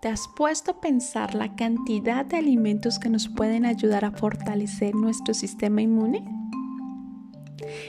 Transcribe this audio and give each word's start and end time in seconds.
¿Te 0.00 0.08
has 0.08 0.28
puesto 0.36 0.72
a 0.72 0.80
pensar 0.80 1.34
la 1.34 1.56
cantidad 1.56 2.24
de 2.24 2.36
alimentos 2.36 2.98
que 2.98 3.08
nos 3.08 3.28
pueden 3.28 3.64
ayudar 3.64 4.04
a 4.04 4.12
fortalecer 4.12 4.94
nuestro 4.94 5.32
sistema 5.34 5.80
inmune? 5.82 6.24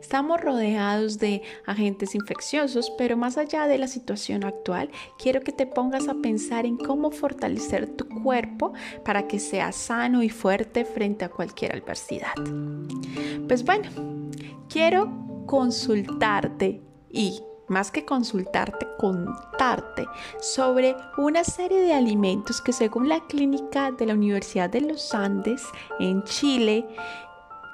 Estamos 0.00 0.40
rodeados 0.40 1.18
de 1.18 1.42
agentes 1.66 2.14
infecciosos, 2.14 2.92
pero 2.96 3.16
más 3.16 3.38
allá 3.38 3.66
de 3.66 3.78
la 3.78 3.88
situación 3.88 4.44
actual, 4.44 4.90
quiero 5.18 5.40
que 5.40 5.52
te 5.52 5.66
pongas 5.66 6.08
a 6.08 6.14
pensar 6.14 6.66
en 6.66 6.76
cómo 6.76 7.10
fortalecer 7.10 7.88
tu 7.88 8.08
cuerpo 8.22 8.72
para 9.04 9.26
que 9.26 9.38
sea 9.38 9.72
sano 9.72 10.22
y 10.22 10.28
fuerte 10.28 10.84
frente 10.84 11.24
a 11.24 11.30
cualquier 11.30 11.74
adversidad. 11.74 12.34
Pues 13.48 13.64
bueno, 13.64 13.88
quiero 14.68 15.44
consultarte 15.46 16.82
y 17.10 17.40
más 17.68 17.90
que 17.90 18.04
consultarte, 18.04 18.86
contarte 18.98 20.06
sobre 20.40 20.96
una 21.18 21.44
serie 21.44 21.80
de 21.80 21.94
alimentos 21.94 22.60
que 22.60 22.72
según 22.72 23.08
la 23.08 23.20
clínica 23.26 23.90
de 23.92 24.06
la 24.06 24.14
Universidad 24.14 24.70
de 24.70 24.82
los 24.82 25.14
Andes 25.14 25.62
en 25.98 26.22
Chile 26.24 26.86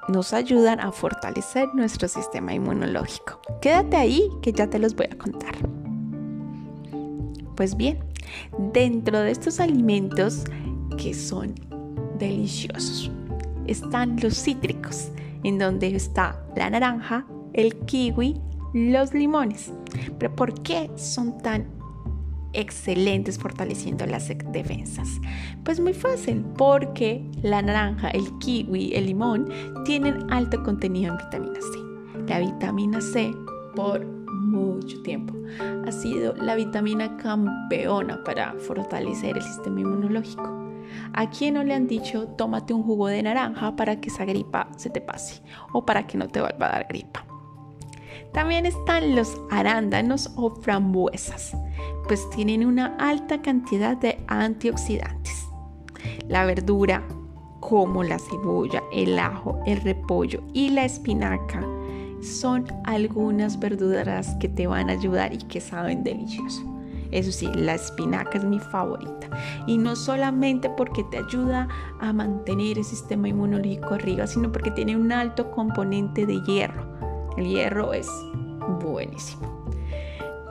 nos 0.09 0.33
ayudan 0.33 0.81
a 0.81 0.91
fortalecer 0.91 1.69
nuestro 1.75 2.09
sistema 2.09 2.55
inmunológico. 2.55 3.41
Quédate 3.61 3.97
ahí 3.97 4.29
que 4.43 4.53
ya 4.53 4.69
te 4.69 4.79
los 4.79 4.95
voy 4.97 5.07
a 5.11 5.17
contar. 5.17 5.55
Pues 7.57 7.77
bien, 7.77 7.99
dentro 8.73 9.21
de 9.21 9.31
estos 9.31 9.61
alimentos 9.61 10.45
que 10.97 11.15
son 11.15 11.55
deliciosos 12.19 13.11
están 13.67 14.17
los 14.21 14.43
cítricos, 14.43 15.11
en 15.45 15.59
donde 15.59 15.95
está 15.95 16.45
la 16.57 16.71
naranja, 16.71 17.27
el 17.53 17.77
kiwi, 17.81 18.41
los 18.73 19.15
limones. 19.15 19.73
Pero 20.19 20.35
¿por 20.35 20.63
qué 20.63 20.91
son 20.97 21.39
tan 21.39 21.67
excelentes 22.53 23.39
fortaleciendo 23.39 24.07
las 24.07 24.29
defensas? 24.29 25.09
Pues 25.65 25.81
muy 25.81 25.95
fácil, 25.95 26.45
porque 26.57 27.25
la 27.43 27.63
naranja, 27.63 28.09
el 28.11 28.39
kiwi, 28.39 28.95
el 28.95 29.07
limón 29.07 29.49
tienen 29.85 30.31
alto 30.31 30.63
contenido 30.63 31.13
en 31.13 31.19
vitamina 31.19 31.61
C. 31.61 31.79
La 32.29 32.39
vitamina 32.39 33.01
C 33.01 33.33
por 33.75 34.05
mucho 34.53 35.01
tiempo 35.03 35.35
ha 35.87 35.93
sido 35.93 36.35
la 36.35 36.55
vitamina 36.55 37.17
campeona 37.17 38.23
para 38.25 38.55
fortalecer 38.55 39.37
el 39.37 39.43
sistema 39.43 39.81
inmunológico. 39.81 40.63
¿A 41.15 41.31
quién 41.31 41.55
no 41.55 41.65
le 41.65 41.75
han 41.75 41.87
dicho 41.87 42.29
tómate 42.29 42.75
un 42.75 42.83
jugo 42.83 43.09
de 43.09 43.23
naranja 43.23 43.75
para 43.77 44.01
que 44.01 44.09
esa 44.09 44.25
gripa 44.25 44.69
se 44.77 44.91
te 44.91 45.01
pase 45.01 45.43
o 45.73 45.87
para 45.87 46.07
que 46.07 46.19
no 46.19 46.29
te 46.29 46.41
vuelva 46.41 46.67
a 46.67 46.73
dar 46.73 46.87
gripa? 46.89 47.32
También 48.33 48.65
están 48.67 49.15
los 49.15 49.39
arándanos 49.51 50.31
o 50.37 50.51
frambuesas, 50.51 51.57
pues 52.09 52.29
tienen 52.31 52.65
una 52.67 52.97
alta 52.97 53.43
cantidad 53.43 53.97
de 53.97 54.25
antioxidantes. 54.27 55.47
La 56.29 56.47
verdura, 56.47 57.03
como 57.61 58.03
la 58.03 58.19
cebolla, 58.19 58.83
el 58.93 59.19
ajo, 59.19 59.61
el 59.67 59.81
repollo 59.83 60.43
y 60.53 60.71
la 60.71 60.85
espinaca, 60.85 61.63
son 62.23 62.65
algunas 62.85 63.59
verduras 63.59 64.37
que 64.41 64.49
te 64.49 64.67
van 64.67 64.89
a 64.89 64.95
ayudar 64.95 65.33
y 65.35 65.39
que 65.39 65.61
saben 65.61 66.03
delicioso. 66.03 66.63
Eso 67.11 67.31
sí, 67.31 67.47
la 67.55 67.75
espinaca 67.75 68.39
es 68.39 68.45
mi 68.45 68.59
favorita. 68.59 69.29
Y 69.67 69.77
no 69.77 69.95
solamente 69.95 70.71
porque 70.71 71.05
te 71.05 71.19
ayuda 71.19 71.69
a 72.01 72.13
mantener 72.13 72.79
el 72.79 72.85
sistema 72.85 73.29
inmunológico 73.29 73.95
arriba, 73.95 74.27
sino 74.27 74.51
porque 74.51 74.71
tiene 74.71 74.97
un 74.97 75.13
alto 75.13 75.51
componente 75.51 76.25
de 76.25 76.41
hierro. 76.43 77.12
El 77.37 77.47
hierro 77.47 77.93
es 77.93 78.09
buenísimo. 78.83 79.65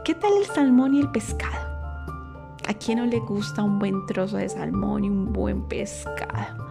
¿Qué 0.04 0.16
tal 0.16 0.34
el 0.38 0.46
salmón 0.46 0.96
y 0.96 1.02
el 1.02 1.12
pescado? 1.12 1.70
¿A 2.68 2.74
quién 2.74 3.00
no 3.00 3.06
le 3.06 3.20
gusta 3.20 3.64
un 3.64 3.80
buen 3.80 4.06
trozo 4.06 4.38
de 4.38 4.50
salmón 4.50 5.06
y 5.06 5.10
un 5.10 5.32
buen 5.32 5.62
pescado? 5.64 6.68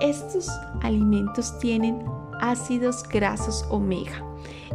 Estos 0.00 0.48
alimentos 0.82 1.58
tienen 1.58 2.04
ácidos 2.40 3.02
grasos 3.08 3.66
omega 3.70 4.22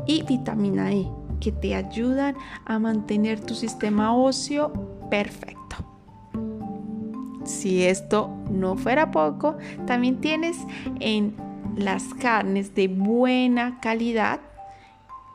y 0.05 0.23
vitamina 0.23 0.91
E 0.91 1.07
que 1.39 1.51
te 1.51 1.75
ayudan 1.75 2.35
a 2.65 2.79
mantener 2.79 3.39
tu 3.39 3.55
sistema 3.55 4.15
óseo 4.15 4.71
perfecto. 5.09 5.75
Si 7.43 7.83
esto 7.83 8.29
no 8.49 8.75
fuera 8.75 9.11
poco, 9.11 9.57
también 9.87 10.21
tienes 10.21 10.57
en 10.99 11.35
las 11.75 12.13
carnes 12.13 12.75
de 12.75 12.87
buena 12.87 13.79
calidad 13.79 14.39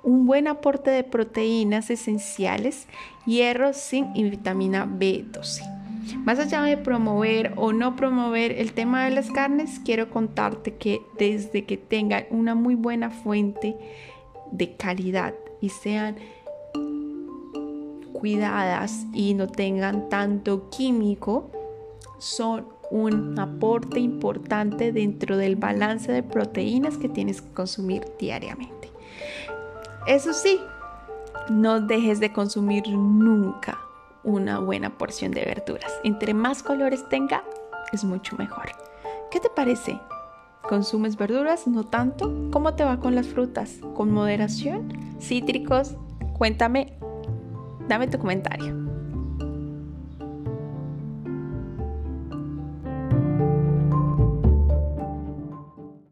un 0.07 0.25
buen 0.25 0.47
aporte 0.47 0.89
de 0.93 1.03
proteínas 1.03 1.91
esenciales, 1.91 2.87
hierro, 3.27 3.73
zinc 3.73 4.15
y 4.15 4.23
vitamina 4.23 4.87
B12. 4.87 5.63
Más 6.25 6.39
allá 6.39 6.63
de 6.63 6.77
promover 6.77 7.53
o 7.57 7.73
no 7.73 7.97
promover 7.97 8.53
el 8.53 8.73
tema 8.73 9.05
de 9.05 9.11
las 9.11 9.33
carnes, 9.33 9.81
quiero 9.85 10.09
contarte 10.09 10.77
que 10.77 11.01
desde 11.19 11.65
que 11.65 11.77
tengan 11.77 12.25
una 12.31 12.55
muy 12.55 12.77
buena 12.77 13.11
fuente 13.11 13.77
de 14.53 14.77
calidad 14.77 15.35
y 15.61 15.71
sean 15.71 16.15
cuidadas 18.13 19.07
y 19.13 19.35
no 19.35 19.49
tengan 19.49 20.09
tanto 20.09 20.71
químico, 20.71 21.51
son 22.19 22.69
un 22.93 23.37
aporte 23.41 23.99
importante 23.99 24.93
dentro 24.93 25.37
del 25.37 25.57
balance 25.57 26.13
de 26.13 26.23
proteínas 26.23 26.97
que 26.97 27.09
tienes 27.09 27.43
que 27.43 27.53
consumir 27.53 28.05
diariamente. 28.21 28.76
Eso 30.07 30.33
sí, 30.33 30.61
no 31.51 31.81
dejes 31.81 32.21
de 32.21 32.33
consumir 32.33 32.89
nunca 32.89 33.79
una 34.23 34.61
buena 34.61 34.97
porción 34.97 35.33
de 35.33 35.45
verduras. 35.45 35.93
Entre 36.05 36.33
más 36.33 36.63
colores 36.63 37.09
tenga, 37.09 37.43
es 37.93 38.05
mucho 38.05 38.37
mejor. 38.37 38.71
¿Qué 39.31 39.41
te 39.41 39.49
parece? 39.51 39.99
¿Consumes 40.63 41.17
verduras? 41.17 41.67
¿No 41.67 41.85
tanto? 41.85 42.33
¿Cómo 42.53 42.75
te 42.75 42.85
va 42.85 43.01
con 43.01 43.15
las 43.15 43.27
frutas? 43.27 43.79
¿Con 43.95 44.13
moderación? 44.13 44.89
¿Cítricos? 45.21 45.97
Cuéntame, 46.35 46.97
dame 47.89 48.07
tu 48.07 48.19
comentario. 48.19 48.86